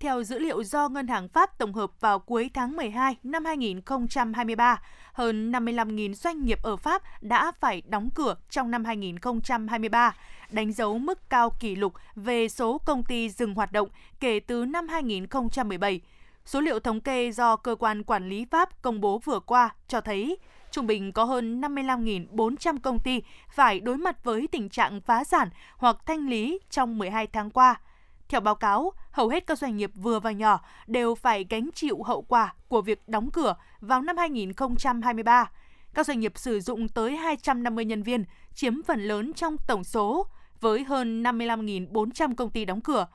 [0.00, 4.80] Theo dữ liệu do Ngân hàng Pháp tổng hợp vào cuối tháng 12 năm 2023,
[5.12, 10.16] hơn 55.000 doanh nghiệp ở Pháp đã phải đóng cửa trong năm 2023,
[10.50, 13.88] đánh dấu mức cao kỷ lục về số công ty dừng hoạt động
[14.20, 16.00] kể từ năm 2017.
[16.44, 20.00] Số liệu thống kê do cơ quan quản lý Pháp công bố vừa qua cho
[20.00, 20.38] thấy
[20.70, 23.22] trung bình có hơn 55.400 công ty
[23.54, 27.80] phải đối mặt với tình trạng phá sản hoặc thanh lý trong 12 tháng qua.
[28.28, 32.02] Theo báo cáo, hầu hết các doanh nghiệp vừa và nhỏ đều phải gánh chịu
[32.02, 35.50] hậu quả của việc đóng cửa vào năm 2023.
[35.94, 38.24] Các doanh nghiệp sử dụng tới 250 nhân viên,
[38.54, 40.26] chiếm phần lớn trong tổng số,
[40.60, 43.06] với hơn 55.400 công ty đóng cửa.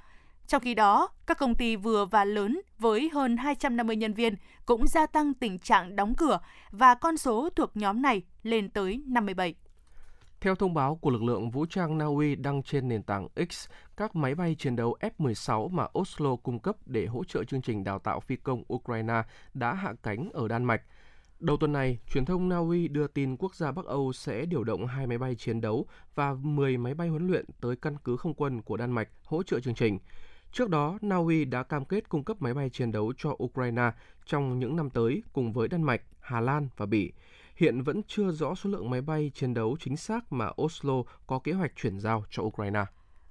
[0.47, 4.35] Trong khi đó, các công ty vừa và lớn với hơn 250 nhân viên
[4.65, 6.39] cũng gia tăng tình trạng đóng cửa
[6.71, 9.55] và con số thuộc nhóm này lên tới 57.
[10.41, 13.67] Theo thông báo của lực lượng vũ trang Na Uy đăng trên nền tảng X,
[13.97, 17.83] các máy bay chiến đấu F-16 mà Oslo cung cấp để hỗ trợ chương trình
[17.83, 19.23] đào tạo phi công Ukraine
[19.53, 20.81] đã hạ cánh ở Đan Mạch.
[21.39, 24.63] Đầu tuần này, truyền thông Na Uy đưa tin quốc gia Bắc Âu sẽ điều
[24.63, 28.17] động hai máy bay chiến đấu và 10 máy bay huấn luyện tới căn cứ
[28.17, 29.99] không quân của Đan Mạch hỗ trợ chương trình.
[30.51, 33.91] Trước đó, Na Uy đã cam kết cung cấp máy bay chiến đấu cho Ukraine
[34.25, 37.11] trong những năm tới cùng với Đan Mạch, Hà Lan và Bỉ.
[37.61, 40.93] Hiện vẫn chưa rõ số lượng máy bay chiến đấu chính xác mà Oslo
[41.27, 42.85] có kế hoạch chuyển giao cho Ukraine.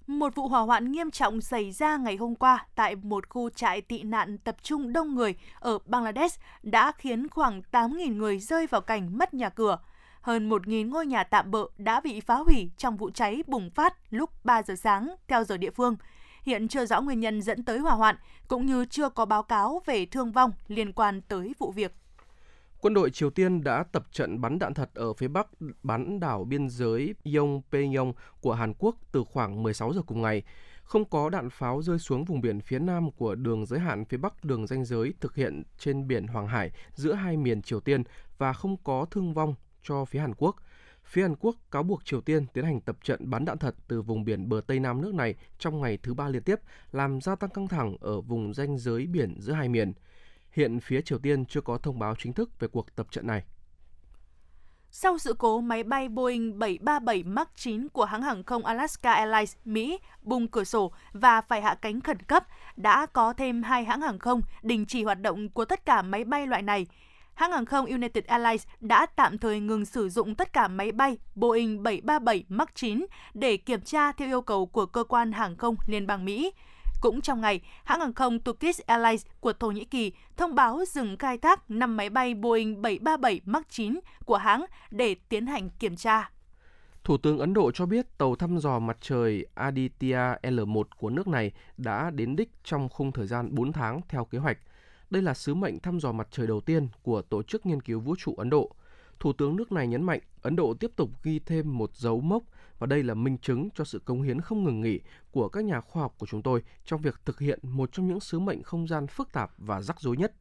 [0.06, 3.80] Một vụ hỏa hoạn nghiêm trọng xảy ra ngày hôm qua tại một khu trại
[3.80, 8.80] tị nạn tập trung đông người ở Bangladesh đã khiến khoảng 8.000 người rơi vào
[8.80, 9.78] cảnh mất nhà cửa.
[10.20, 13.94] Hơn 1.000 ngôi nhà tạm bợ đã bị phá hủy trong vụ cháy bùng phát
[14.10, 15.96] lúc 3 giờ sáng theo giờ địa phương.
[16.42, 18.16] Hiện chưa rõ nguyên nhân dẫn tới hỏa hoạn,
[18.48, 21.94] cũng như chưa có báo cáo về thương vong liên quan tới vụ việc.
[22.82, 25.46] Quân đội Triều Tiên đã tập trận bắn đạn thật ở phía bắc
[25.82, 30.42] bán đảo biên giới Yongpyong của Hàn Quốc từ khoảng 16 giờ cùng ngày.
[30.82, 34.16] Không có đạn pháo rơi xuống vùng biển phía nam của đường giới hạn phía
[34.16, 38.02] bắc đường ranh giới thực hiện trên biển Hoàng Hải giữa hai miền Triều Tiên
[38.38, 40.56] và không có thương vong cho phía Hàn Quốc.
[41.04, 44.02] Phía Hàn Quốc cáo buộc Triều Tiên tiến hành tập trận bắn đạn thật từ
[44.02, 46.60] vùng biển bờ Tây Nam nước này trong ngày thứ ba liên tiếp,
[46.92, 49.92] làm gia tăng căng thẳng ở vùng ranh giới biển giữa hai miền.
[50.52, 53.42] Hiện phía Triều Tiên chưa có thông báo chính thức về cuộc tập trận này.
[54.92, 59.56] Sau sự cố máy bay Boeing 737 MAX 9 của hãng hàng không Alaska Airlines
[59.64, 64.00] Mỹ bung cửa sổ và phải hạ cánh khẩn cấp, đã có thêm hai hãng
[64.00, 66.86] hàng không đình chỉ hoạt động của tất cả máy bay loại này.
[67.34, 71.18] Hãng hàng không United Airlines đã tạm thời ngừng sử dụng tất cả máy bay
[71.34, 75.76] Boeing 737 MAX 9 để kiểm tra theo yêu cầu của cơ quan hàng không
[75.86, 76.52] liên bang Mỹ.
[77.00, 81.16] Cũng trong ngày, hãng hàng không Turkish Airlines của Thổ Nhĩ Kỳ thông báo dừng
[81.16, 85.96] khai thác 5 máy bay Boeing 737 MAX 9 của hãng để tiến hành kiểm
[85.96, 86.30] tra.
[87.04, 91.28] Thủ tướng Ấn Độ cho biết tàu thăm dò mặt trời Aditya L1 của nước
[91.28, 94.58] này đã đến đích trong khung thời gian 4 tháng theo kế hoạch.
[95.10, 98.00] Đây là sứ mệnh thăm dò mặt trời đầu tiên của Tổ chức Nghiên cứu
[98.00, 98.70] Vũ trụ Ấn Độ.
[99.20, 102.42] Thủ tướng nước này nhấn mạnh Ấn Độ tiếp tục ghi thêm một dấu mốc
[102.80, 105.80] và đây là minh chứng cho sự cống hiến không ngừng nghỉ của các nhà
[105.80, 108.86] khoa học của chúng tôi trong việc thực hiện một trong những sứ mệnh không
[108.86, 110.32] gian phức tạp và rắc rối nhất.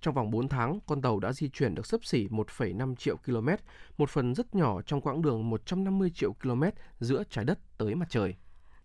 [0.00, 3.48] Trong vòng 4 tháng, con tàu đã di chuyển được sấp xỉ 1,5 triệu km,
[3.98, 6.62] một phần rất nhỏ trong quãng đường 150 triệu km
[7.00, 8.34] giữa trái đất tới mặt trời.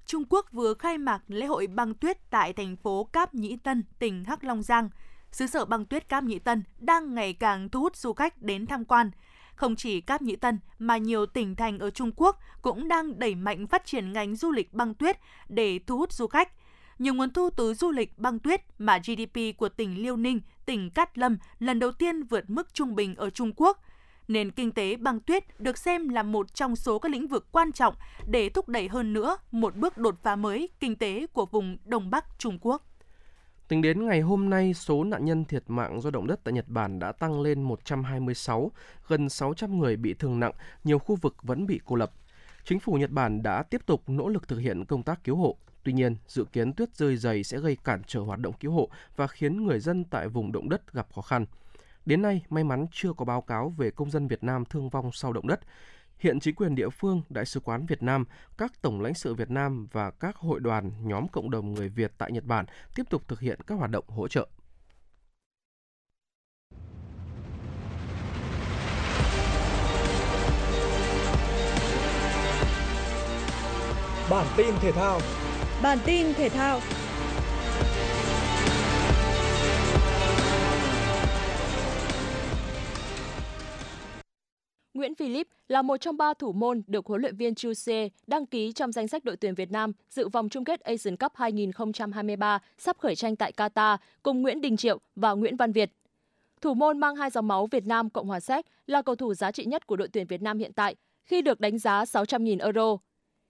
[0.05, 3.83] Trung Quốc vừa khai mạc lễ hội băng tuyết tại thành phố Cáp Nhĩ Tân,
[3.99, 4.89] tỉnh Hắc Long Giang.
[5.31, 8.65] Xứ sở băng tuyết Cáp Nhĩ Tân đang ngày càng thu hút du khách đến
[8.65, 9.11] tham quan.
[9.55, 13.35] Không chỉ Cáp Nhĩ Tân mà nhiều tỉnh thành ở Trung Quốc cũng đang đẩy
[13.35, 15.17] mạnh phát triển ngành du lịch băng tuyết
[15.49, 16.51] để thu hút du khách.
[16.99, 20.89] Nhiều nguồn thu từ du lịch băng tuyết mà GDP của tỉnh Liêu Ninh, tỉnh
[20.89, 23.79] Cát Lâm lần đầu tiên vượt mức trung bình ở Trung Quốc.
[24.27, 27.71] Nền kinh tế băng tuyết được xem là một trong số các lĩnh vực quan
[27.71, 27.95] trọng
[28.27, 32.09] để thúc đẩy hơn nữa một bước đột phá mới kinh tế của vùng Đông
[32.09, 32.94] Bắc Trung Quốc.
[33.67, 36.67] Tính đến ngày hôm nay, số nạn nhân thiệt mạng do động đất tại Nhật
[36.67, 38.71] Bản đã tăng lên 126,
[39.07, 40.51] gần 600 người bị thương nặng,
[40.83, 42.11] nhiều khu vực vẫn bị cô lập.
[42.65, 45.57] Chính phủ Nhật Bản đã tiếp tục nỗ lực thực hiện công tác cứu hộ.
[45.83, 48.89] Tuy nhiên, dự kiến tuyết rơi dày sẽ gây cản trở hoạt động cứu hộ
[49.15, 51.45] và khiến người dân tại vùng động đất gặp khó khăn.
[52.05, 55.11] Đến nay, may mắn chưa có báo cáo về công dân Việt Nam thương vong
[55.13, 55.59] sau động đất.
[56.19, 58.25] Hiện chính quyền địa phương, Đại sứ quán Việt Nam,
[58.57, 62.11] các tổng lãnh sự Việt Nam và các hội đoàn, nhóm cộng đồng người Việt
[62.17, 64.47] tại Nhật Bản tiếp tục thực hiện các hoạt động hỗ trợ.
[74.29, 75.19] Bản tin thể thao
[75.83, 76.79] Bản tin thể thao
[84.95, 88.45] Nguyễn Philip là một trong ba thủ môn được huấn luyện viên Chu Chuse đăng
[88.45, 92.59] ký trong danh sách đội tuyển Việt Nam dự vòng chung kết Asian Cup 2023
[92.77, 95.91] sắp khởi tranh tại Qatar cùng Nguyễn Đình Triệu và Nguyễn Văn Việt.
[96.61, 99.51] Thủ môn mang hai dòng máu Việt Nam Cộng hòa Séc là cầu thủ giá
[99.51, 102.97] trị nhất của đội tuyển Việt Nam hiện tại khi được đánh giá 600.000 euro.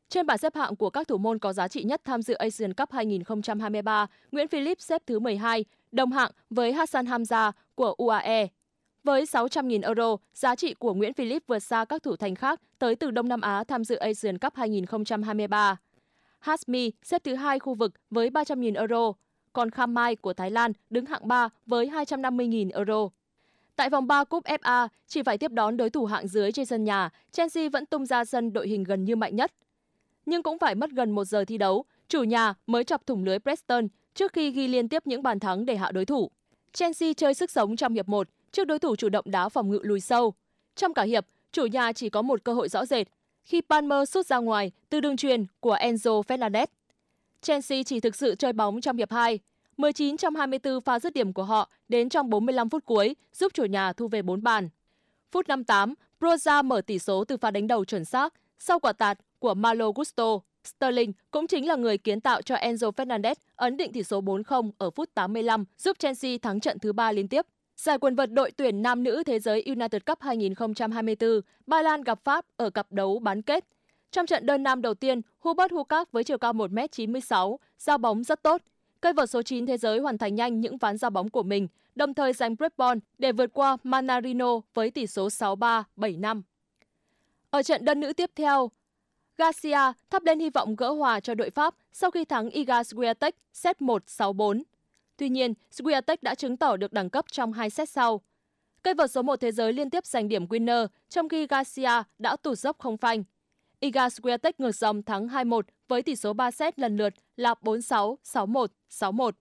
[0.09, 2.73] Trên bảng xếp hạng của các thủ môn có giá trị nhất tham dự Asian
[2.73, 8.47] Cup 2023, Nguyễn Philip xếp thứ 12, đồng hạng với Hassan Hamza của UAE.
[9.05, 12.95] Với 600.000 euro, giá trị của Nguyễn Philip vượt xa các thủ thành khác tới
[12.95, 15.77] từ Đông Nam Á tham dự Asian Cup 2023.
[16.39, 19.13] Hasmi xếp thứ hai khu vực với 300.000 euro,
[19.53, 23.09] còn Kham Mai của Thái Lan đứng hạng 3 với 250.000 euro.
[23.75, 26.83] Tại vòng 3 cúp FA, chỉ phải tiếp đón đối thủ hạng dưới trên sân
[26.83, 29.53] nhà, Chelsea vẫn tung ra sân đội hình gần như mạnh nhất.
[30.25, 33.39] Nhưng cũng phải mất gần một giờ thi đấu, chủ nhà mới chọc thủng lưới
[33.39, 36.31] Preston trước khi ghi liên tiếp những bàn thắng để hạ đối thủ.
[36.73, 39.79] Chelsea chơi sức sống trong hiệp 1 trước đối thủ chủ động đá phòng ngự
[39.83, 40.33] lùi sâu.
[40.75, 43.07] Trong cả hiệp, chủ nhà chỉ có một cơ hội rõ rệt
[43.43, 46.67] khi Palmer sút ra ngoài từ đường truyền của Enzo Fernandez.
[47.41, 49.39] Chelsea chỉ thực sự chơi bóng trong hiệp 2.
[49.77, 53.65] 19 trong 24 pha dứt điểm của họ đến trong 45 phút cuối giúp chủ
[53.65, 54.69] nhà thu về 4 bàn.
[55.31, 59.19] Phút 58, Broza mở tỷ số từ pha đánh đầu chuẩn xác sau quả tạt
[59.39, 60.39] của Malo Gusto.
[60.63, 64.71] Sterling cũng chính là người kiến tạo cho Enzo Fernandez ấn định tỷ số 4-0
[64.77, 67.45] ở phút 85, giúp Chelsea thắng trận thứ ba liên tiếp.
[67.75, 72.19] Giải quần vợt đội tuyển nam nữ thế giới United Cup 2024, Ba Lan gặp
[72.23, 73.65] Pháp ở cặp đấu bán kết.
[74.11, 78.43] Trong trận đơn nam đầu tiên, Hubert Hukak với chiều cao 1m96, giao bóng rất
[78.43, 78.61] tốt.
[79.01, 81.67] Cây vợt số 9 thế giới hoàn thành nhanh những ván giao bóng của mình,
[81.95, 86.41] đồng thời giành break ball để vượt qua Manarino với tỷ số 6-3, 7-5.
[87.49, 88.71] Ở trận đơn nữ tiếp theo,
[89.37, 93.31] Garcia thắp lên hy vọng gỡ hòa cho đội Pháp sau khi thắng Iga Swiatek
[93.53, 94.61] set 1-6-4.
[95.17, 98.21] Tuy nhiên, Swiatek đã chứng tỏ được đẳng cấp trong hai set sau.
[98.83, 102.35] Cây vợt số 1 thế giới liên tiếp giành điểm winner, trong khi Garcia đã
[102.35, 103.23] tụt dốc không phanh.
[103.79, 108.15] Iga Swiatek ngược dòng thắng 2-1 với tỷ số 3 set lần lượt là 4-6,
[108.23, 109.31] 6-1, 6-1.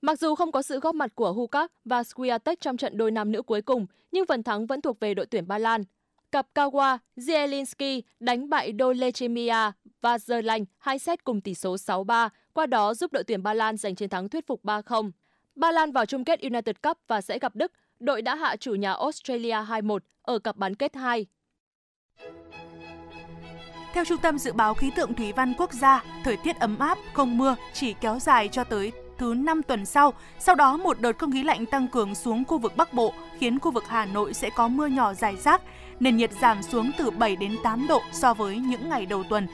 [0.00, 3.32] Mặc dù không có sự góp mặt của Hukak và Swiatek trong trận đôi nam
[3.32, 5.84] nữ cuối cùng, nhưng phần thắng vẫn thuộc về đội tuyển Ba Lan.
[6.32, 12.66] Cặp Kawa Zielinski đánh bại Dolechemia và Zerlanh hai set cùng tỷ số 6-3, qua
[12.66, 15.10] đó giúp đội tuyển Ba Lan giành chiến thắng thuyết phục 3-0.
[15.54, 18.74] Ba Lan vào chung kết United Cup và sẽ gặp Đức, đội đã hạ chủ
[18.74, 21.26] nhà Australia 2-1 ở cặp bán kết 2.
[23.94, 26.98] Theo Trung tâm Dự báo Khí tượng Thủy văn Quốc gia, thời tiết ấm áp,
[27.12, 30.12] không mưa chỉ kéo dài cho tới thứ 5 tuần sau.
[30.38, 33.58] Sau đó một đợt không khí lạnh tăng cường xuống khu vực Bắc Bộ khiến
[33.58, 35.62] khu vực Hà Nội sẽ có mưa nhỏ dài rác.
[36.02, 39.46] Nền nhiệt giảm xuống từ 7 đến 8 độ so với những ngày đầu tuần.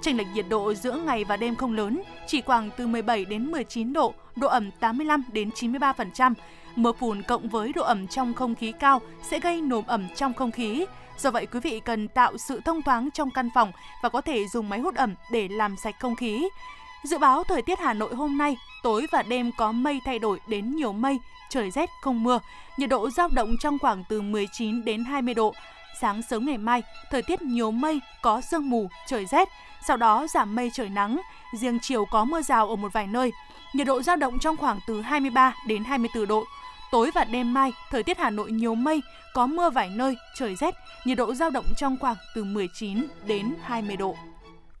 [0.00, 3.50] Chênh lệch nhiệt độ giữa ngày và đêm không lớn, chỉ khoảng từ 17 đến
[3.52, 6.34] 19 độ, độ ẩm 85 đến 93%.
[6.76, 10.34] Mưa phùn cộng với độ ẩm trong không khí cao sẽ gây nồm ẩm trong
[10.34, 10.86] không khí.
[11.18, 14.48] Do vậy quý vị cần tạo sự thông thoáng trong căn phòng và có thể
[14.48, 16.48] dùng máy hút ẩm để làm sạch không khí.
[17.04, 20.40] Dự báo thời tiết Hà Nội hôm nay, tối và đêm có mây thay đổi
[20.48, 21.18] đến nhiều mây,
[21.50, 22.38] trời rét không mưa,
[22.76, 25.54] nhiệt độ giao động trong khoảng từ 19 đến 20 độ.
[26.00, 29.48] Sáng sớm ngày mai, thời tiết nhiều mây, có sương mù, trời rét,
[29.86, 31.20] sau đó giảm mây trời nắng,
[31.58, 33.32] riêng chiều có mưa rào ở một vài nơi.
[33.74, 36.44] Nhiệt độ giao động trong khoảng từ 23 đến 24 độ.
[36.92, 39.02] Tối và đêm mai, thời tiết Hà Nội nhiều mây,
[39.34, 43.54] có mưa vài nơi, trời rét, nhiệt độ giao động trong khoảng từ 19 đến
[43.62, 44.16] 20 độ.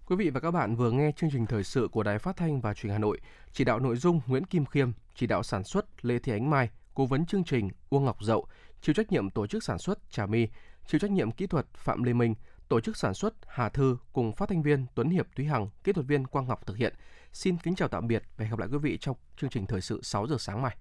[0.06, 2.60] Quý vị và các bạn vừa nghe chương trình thời sự của Đài Phát thanh
[2.60, 3.20] và Truyền Hà Nội,
[3.52, 6.70] chỉ đạo nội dung Nguyễn Kim Khiêm, chỉ đạo sản xuất Lê Thị Ánh Mai,
[6.94, 8.46] cố vấn chương trình Uông Ngọc Dậu,
[8.82, 10.48] chịu trách nhiệm tổ chức sản xuất Trà My,
[10.86, 12.34] chịu trách nhiệm kỹ thuật Phạm Lê Minh,
[12.68, 15.92] tổ chức sản xuất Hà Thư cùng phát thanh viên Tuấn Hiệp Thúy Hằng, kỹ
[15.92, 16.94] thuật viên Quang Ngọc thực hiện.
[17.32, 19.80] Xin kính chào tạm biệt và hẹn gặp lại quý vị trong chương trình thời
[19.80, 20.76] sự 6 giờ sáng mai.